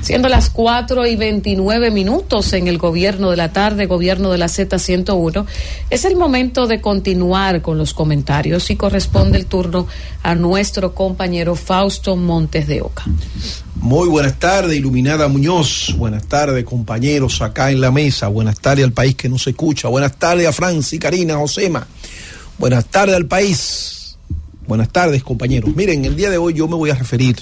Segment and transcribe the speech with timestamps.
[0.00, 4.46] Siendo las 4 y 29 minutos en el gobierno de la tarde, gobierno de la
[4.46, 5.44] Z101,
[5.90, 9.86] es el momento de continuar con los comentarios y corresponde el turno
[10.22, 13.04] a nuestro compañero Fausto Montes de Oca.
[13.76, 15.94] Muy buenas tardes, Iluminada Muñoz.
[15.96, 18.28] Buenas tardes, compañeros acá en la mesa.
[18.28, 19.88] Buenas tardes al país que nos escucha.
[19.88, 21.86] Buenas tardes a Franci, Karina, Josema.
[22.58, 24.16] Buenas tardes al país.
[24.66, 25.74] Buenas tardes, compañeros.
[25.74, 27.36] Miren, el día de hoy yo me voy a referir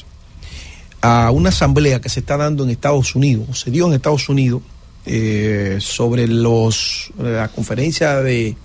[1.00, 4.62] a una asamblea que se está dando en Estados Unidos, se dio en Estados Unidos,
[5.08, 8.56] eh, sobre los la conferencia de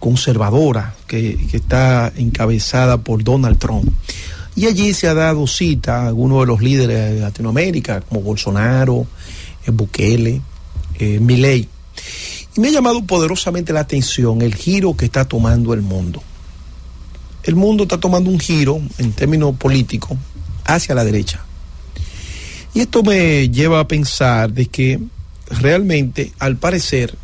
[0.00, 3.88] conservadora que, está encabezada por Donald Trump.
[4.56, 9.06] Y allí se ha dado cita a algunos de los líderes de Latinoamérica, como Bolsonaro,
[9.64, 10.40] eh, Bukele,
[10.98, 11.68] eh, Milei.
[12.56, 16.22] Y me ha llamado poderosamente la atención el giro que está tomando el mundo.
[17.44, 20.18] El mundo está tomando un giro en términos políticos
[20.64, 21.44] hacia la derecha.
[22.76, 25.00] Y esto me lleva a pensar de que
[25.48, 27.16] realmente, al parecer,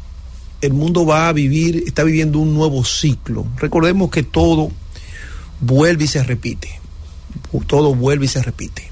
[0.62, 3.44] el mundo va a vivir, está viviendo un nuevo ciclo.
[3.58, 4.72] Recordemos que todo
[5.60, 6.80] vuelve y se repite.
[7.66, 8.90] Todo vuelve y se repite.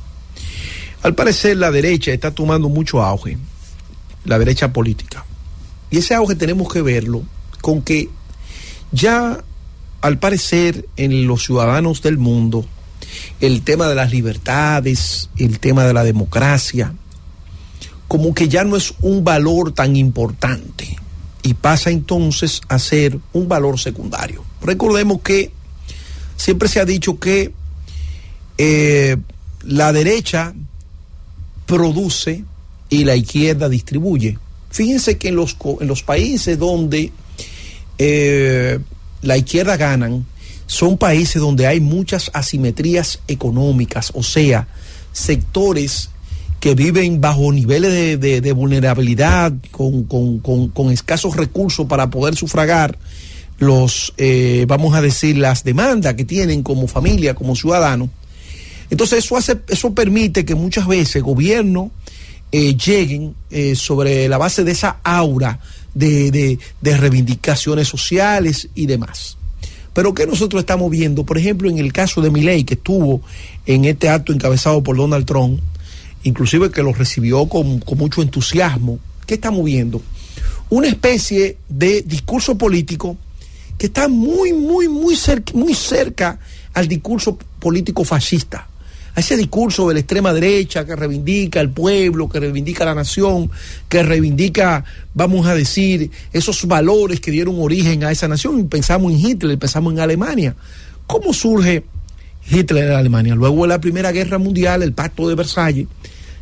[1.03, 3.39] Al parecer, la derecha está tomando mucho auge,
[4.27, 5.25] la derecha política.
[5.91, 7.23] Y ese auge tenemos que verlo
[7.63, 8.11] con que
[8.93, 9.43] ya,
[10.03, 12.67] al parecer, en los ciudadanos del mundo,
[13.41, 16.95] el tema de las libertades, el tema de la democracia,
[18.09, 20.97] como que ya no es un valor tan importante
[21.43, 24.45] y pasa entonces a ser un valor secundario.
[24.63, 25.53] Recordemos que
[26.37, 27.53] siempre se ha dicho que
[28.59, 29.17] eh,
[29.63, 30.55] la derecha
[31.67, 32.45] produce
[32.89, 34.39] y la izquierda distribuye.
[34.71, 37.13] Fíjense que en los, en los países donde
[37.99, 38.79] eh,
[39.23, 40.27] la izquierda ganan,
[40.71, 44.69] son países donde hay muchas asimetrías económicas, o sea,
[45.11, 46.11] sectores
[46.61, 52.37] que viven bajo niveles de, de, vulnerabilidad, con, con, con, con, escasos recursos para poder
[52.37, 52.97] sufragar
[53.59, 58.09] los, eh, vamos a decir, las demandas que tienen como familia, como ciudadanos.
[58.91, 61.91] Entonces eso hace, eso permite que muchas veces gobiernos
[62.53, 65.59] eh, lleguen eh, sobre la base de esa aura
[65.95, 69.37] de, de reivindicaciones sociales y demás.
[69.93, 71.25] Pero ¿qué nosotros estamos viendo?
[71.25, 73.21] Por ejemplo, en el caso de Milei, que estuvo
[73.67, 75.61] en este acto encabezado por Donald Trump,
[76.23, 80.01] inclusive que lo recibió con, con mucho entusiasmo, ¿qué estamos viendo?
[80.69, 83.17] Una especie de discurso político
[83.77, 86.39] que está muy, muy, muy cerca, muy cerca
[86.73, 88.70] al discurso político fascista
[89.15, 93.51] a ese discurso de la extrema derecha que reivindica al pueblo, que reivindica la nación,
[93.89, 94.85] que reivindica,
[95.15, 98.69] vamos a decir, esos valores que dieron origen a esa nación.
[98.69, 100.55] Pensamos en Hitler, pensamos en Alemania.
[101.07, 101.85] ¿Cómo surge
[102.51, 103.35] Hitler en Alemania?
[103.35, 105.87] Luego de la Primera Guerra Mundial, el Pacto de Versalles,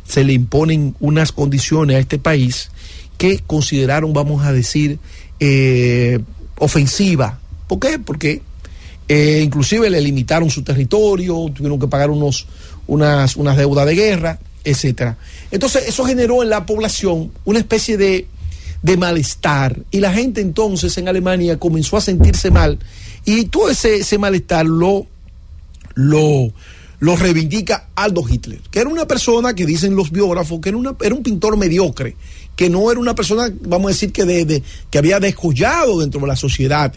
[0.05, 2.71] se le imponen unas condiciones a este país
[3.17, 4.97] que consideraron, vamos a decir,
[5.39, 6.19] eh,
[6.57, 7.39] ofensiva.
[7.67, 7.99] ¿Por qué?
[7.99, 8.41] Porque
[9.07, 12.47] eh, inclusive le limitaron su territorio, tuvieron que pagar unos,
[12.89, 15.17] unas, unas deudas de guerra, etcétera.
[15.51, 18.27] Entonces, eso generó en la población una especie de,
[18.81, 19.77] de malestar.
[19.91, 22.79] Y la gente entonces en Alemania comenzó a sentirse mal.
[23.25, 25.05] Y todo ese, ese malestar lo,
[25.95, 26.51] lo,
[26.99, 30.95] lo reivindica Aldo Hitler, que era una persona que dicen los biógrafos que era, una,
[31.01, 32.15] era un pintor mediocre,
[32.55, 36.27] que no era una persona, vamos a decir, que, de, que había descollado dentro de
[36.27, 36.93] la sociedad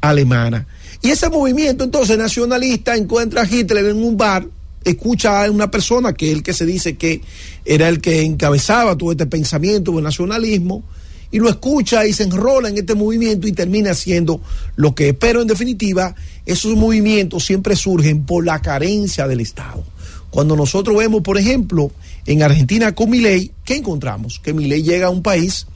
[0.00, 0.66] alemana.
[1.02, 4.46] Y ese movimiento entonces nacionalista encuentra a Hitler en un bar,
[4.90, 7.20] escucha a una persona que es el que se dice que
[7.64, 10.84] era el que encabezaba todo este pensamiento del nacionalismo,
[11.30, 14.40] y lo escucha y se enrola en este movimiento y termina siendo
[14.76, 15.16] lo que es.
[15.18, 16.14] Pero en definitiva,
[16.44, 19.84] esos movimientos siempre surgen por la carencia del Estado.
[20.30, 21.90] Cuando nosotros vemos, por ejemplo,
[22.26, 24.38] en Argentina con Milei, ¿qué encontramos?
[24.38, 25.66] Que Milei llega a un país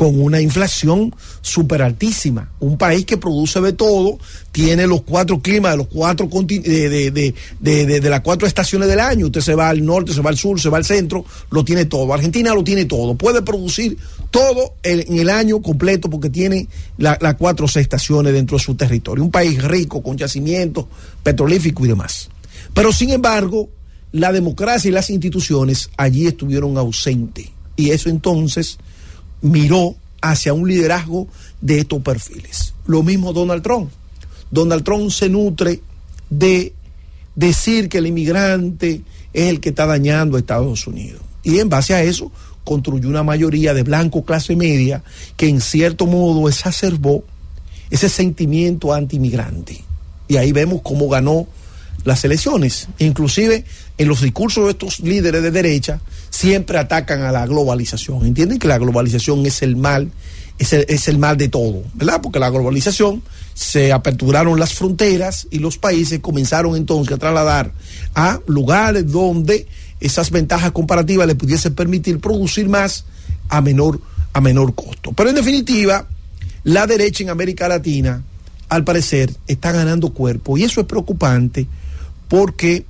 [0.00, 2.50] con una inflación súper altísima.
[2.58, 4.18] Un país que produce de todo,
[4.50, 8.98] tiene los cuatro climas de los cuatro de, de, de, de, las cuatro estaciones del
[8.98, 9.26] año.
[9.26, 11.84] Usted se va al norte, se va al sur, se va al centro, lo tiene
[11.84, 12.14] todo.
[12.14, 13.14] Argentina lo tiene todo.
[13.14, 13.98] Puede producir
[14.30, 19.22] todo en el año completo porque tiene las la cuatro estaciones dentro de su territorio.
[19.22, 20.86] Un país rico, con yacimientos
[21.22, 22.30] petrolíficos y demás.
[22.72, 23.68] Pero sin embargo,
[24.12, 27.50] la democracia y las instituciones allí estuvieron ausentes.
[27.76, 28.78] Y eso entonces
[29.42, 31.28] miró hacia un liderazgo
[31.60, 32.74] de estos perfiles.
[32.86, 33.90] Lo mismo Donald Trump.
[34.50, 35.80] Donald Trump se nutre
[36.28, 36.72] de
[37.34, 39.02] decir que el inmigrante
[39.32, 41.22] es el que está dañando a Estados Unidos.
[41.42, 42.30] Y en base a eso
[42.64, 45.02] construyó una mayoría de blanco clase media
[45.36, 47.24] que en cierto modo exacerbó
[47.90, 49.82] ese sentimiento anti-inmigrante.
[50.28, 51.46] Y ahí vemos cómo ganó
[52.04, 52.88] las elecciones.
[52.98, 53.64] Inclusive
[53.98, 56.00] en los discursos de estos líderes de derecha
[56.30, 58.24] siempre atacan a la globalización.
[58.24, 60.10] Entienden que la globalización es el mal,
[60.58, 62.20] es el, es el mal de todo, ¿verdad?
[62.22, 63.22] Porque la globalización
[63.54, 67.72] se aperturaron las fronteras y los países comenzaron entonces a trasladar
[68.14, 69.66] a lugares donde
[70.00, 73.04] esas ventajas comparativas le pudiesen permitir producir más
[73.48, 74.00] a menor,
[74.32, 75.12] a menor costo.
[75.12, 76.06] Pero en definitiva,
[76.64, 78.22] la derecha en América Latina,
[78.68, 81.66] al parecer, está ganando cuerpo y eso es preocupante
[82.30, 82.84] porque,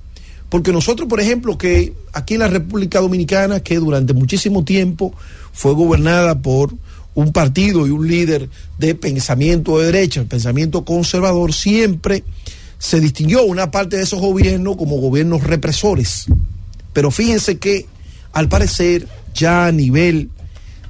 [0.50, 5.14] porque nosotros, por ejemplo, que aquí en la República Dominicana, que durante muchísimo tiempo
[5.52, 6.74] fue gobernada por
[7.14, 12.22] un partido y un líder de pensamiento de derecha, el pensamiento conservador, siempre
[12.78, 16.26] se distinguió una parte de esos gobiernos como gobiernos represores.
[16.92, 17.86] Pero fíjense que,
[18.32, 20.28] al parecer, ya a nivel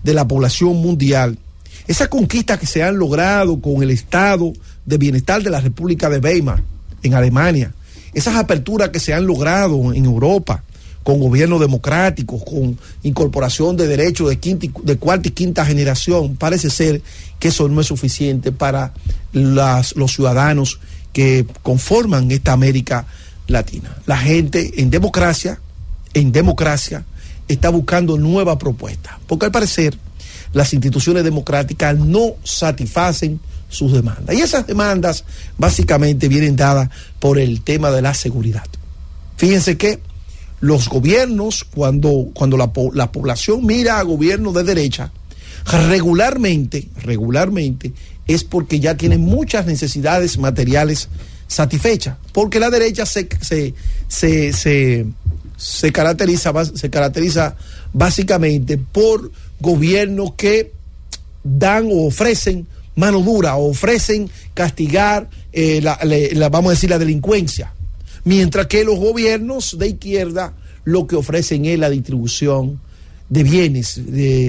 [0.03, 1.39] de la población mundial,
[1.87, 4.53] esas conquistas que se han logrado con el estado
[4.85, 6.65] de bienestar de la República de Weimar
[7.05, 7.73] en Alemania,
[8.15, 10.65] esas aperturas que se han logrado en Europa
[11.03, 17.03] con gobiernos democráticos, con incorporación de derechos de, cuarta y quinta generación, parece ser
[17.39, 18.93] que eso no es suficiente para
[19.33, 20.79] los ciudadanos
[21.13, 23.07] que conforman esta América
[23.47, 23.97] Latina.
[24.07, 25.59] La gente en democracia,
[26.13, 27.05] en democracia,
[27.49, 29.97] está buscando nuevas propuestas, porque al parecer
[30.53, 34.37] las instituciones democráticas no satisfacen sus demandas.
[34.37, 35.25] Y esas demandas
[35.57, 38.67] básicamente vienen dadas por el tema de la seguridad.
[39.37, 40.01] Fíjense que
[40.61, 45.11] los gobiernos, cuando, cuando la, la población mira a gobiernos de derecha,
[45.65, 47.93] regularmente, regularmente,
[48.27, 51.09] es porque ya tienen muchas necesidades materiales
[51.47, 52.17] satisfechas.
[52.33, 53.75] Porque la derecha se, se,
[54.09, 55.07] se, se,
[55.57, 57.57] se caracteriza, se caracteriza
[57.93, 60.73] básicamente por gobiernos que
[61.43, 62.67] dan o ofrecen
[63.01, 67.75] mano dura ofrecen castigar, eh, la, vamos a decir, la delincuencia.
[68.25, 70.53] Mientras que los gobiernos de izquierda
[70.85, 72.81] lo que ofrecen es la distribución
[73.29, 74.01] de bienes,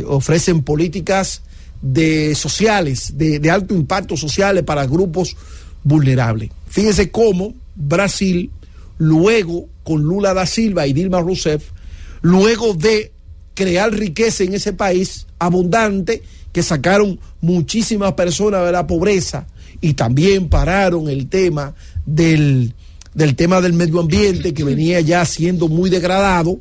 [0.07, 1.41] ofrecen políticas
[1.81, 5.35] de sociales, de, de alto impacto sociales para grupos
[5.83, 6.49] vulnerables.
[6.67, 8.51] Fíjense cómo Brasil,
[8.97, 11.63] luego con Lula da Silva y Dilma Rousseff,
[12.21, 13.11] luego de
[13.53, 16.21] crear riqueza en ese país abundante,
[16.51, 19.47] que sacaron muchísimas personas de la pobreza
[19.79, 21.73] y también pararon el tema
[22.05, 22.73] del,
[23.13, 26.59] del tema del medio ambiente que venía ya siendo muy degradado,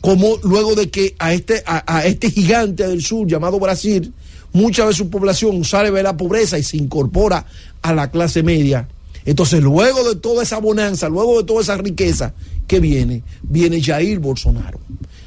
[0.00, 4.12] como luego de que a este, a, a este gigante del sur llamado Brasil,
[4.52, 7.46] mucha de su población sale de la pobreza y se incorpora
[7.82, 8.88] a la clase media.
[9.24, 12.34] Entonces, luego de toda esa bonanza, luego de toda esa riqueza
[12.66, 14.80] que viene, viene Jair Bolsonaro.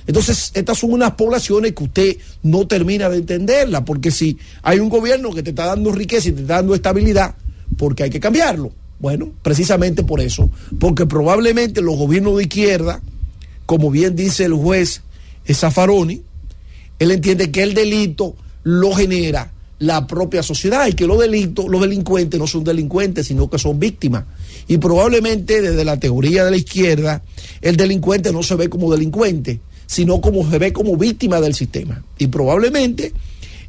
[0.08, 4.90] Entonces, estas son unas poblaciones que usted no termina de entenderla, porque si hay un
[4.90, 7.36] gobierno que te está dando riqueza y te está dando estabilidad,
[7.78, 8.72] porque hay que cambiarlo.
[9.00, 10.50] Bueno, precisamente por eso,
[10.80, 13.02] porque probablemente los gobiernos de izquierda,
[13.66, 15.02] como bien dice el juez
[15.54, 16.22] Zafaroni,
[17.00, 21.82] él entiende que el delito lo genera la propia sociedad y que los delitos, los
[21.82, 24.24] delincuentes no son delincuentes, sino que son víctimas.
[24.68, 27.22] Y probablemente desde la teoría de la izquierda,
[27.62, 32.04] el delincuente no se ve como delincuente, sino como se ve como víctima del sistema.
[32.18, 33.14] Y probablemente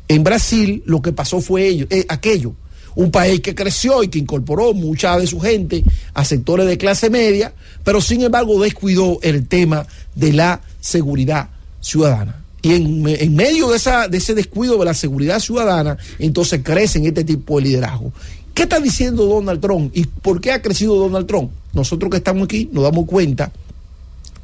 [0.08, 2.54] en Brasil lo que pasó fue ello, eh, aquello,
[2.94, 5.84] un país que creció y que incorporó mucha de su gente
[6.14, 7.52] a sectores de clase media,
[7.84, 12.42] pero sin embargo descuidó el tema de la seguridad ciudadana.
[12.62, 17.22] Y en, medio de, esa, de ese descuido de la seguridad ciudadana, entonces crecen este
[17.22, 18.12] tipo de liderazgo.
[18.54, 21.50] ¿Qué está diciendo Donald Trump y por qué ha crecido Donald Trump?
[21.74, 23.52] Nosotros que estamos aquí nos damos cuenta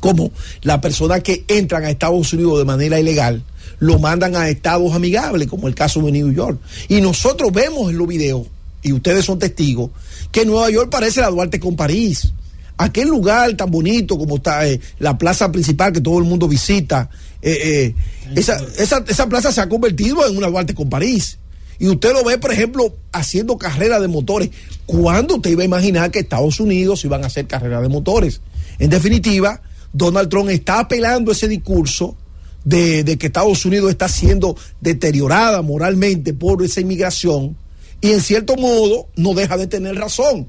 [0.03, 0.33] como
[0.63, 3.45] las personas que entran a Estados Unidos de manera ilegal
[3.79, 6.59] lo mandan a estados amigables, como el caso de New York.
[6.89, 8.49] Y nosotros vemos en los videos,
[8.83, 9.91] y ustedes son testigos,
[10.33, 12.33] que Nueva York parece la Duarte con París.
[12.77, 17.09] Aquel lugar tan bonito como está eh, la plaza principal que todo el mundo visita,
[17.41, 17.95] eh, eh,
[18.35, 21.39] esa, esa, esa plaza se ha convertido en una Duarte con París.
[21.79, 24.51] Y usted lo ve, por ejemplo, haciendo carreras de motores.
[24.85, 28.41] ¿Cuándo usted iba a imaginar que Estados Unidos iban a hacer carreras de motores?
[28.79, 32.17] En definitiva, Donald Trump está apelando ese discurso
[32.65, 37.57] de, que Estados Unidos está siendo deteriorada moralmente por esa inmigración
[38.01, 40.47] y en cierto modo no deja de tener razón.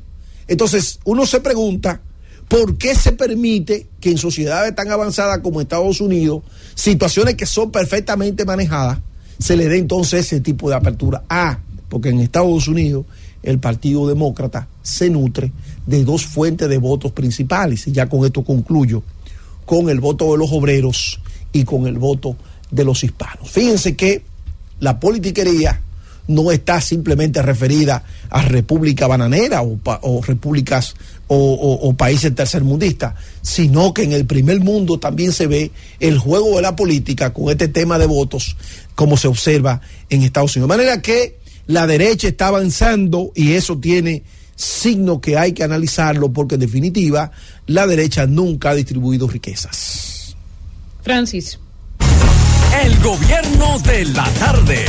[0.47, 2.01] Entonces uno se pregunta,
[2.47, 6.43] ¿por qué se permite que en sociedades tan avanzadas como Estados Unidos,
[6.75, 8.99] situaciones que son perfectamente manejadas,
[9.39, 11.23] se le dé entonces ese tipo de apertura?
[11.29, 11.59] Ah,
[11.89, 13.05] porque en Estados Unidos
[13.43, 15.51] el Partido Demócrata se nutre
[15.85, 19.03] de dos fuentes de votos principales, y ya con esto concluyo,
[19.65, 21.19] con el voto de los obreros
[21.51, 22.35] y con el voto
[22.71, 23.49] de los hispanos.
[23.49, 24.23] Fíjense que
[24.79, 25.81] la politiquería
[26.27, 30.95] no está simplemente referida a República Bananera o, repúblicas
[31.27, 36.55] o, o, países tercermundistas, sino que en el primer mundo también se ve el juego
[36.55, 38.55] de la política con este tema de votos,
[38.95, 40.69] como se observa en Estados Unidos.
[40.69, 44.23] De manera que la derecha está avanzando y eso tiene
[44.55, 47.31] signo que hay que analizarlo porque en definitiva
[47.67, 50.35] la derecha nunca ha distribuido riquezas.
[51.01, 51.59] Francis.
[52.83, 54.85] El gobierno de la tarde.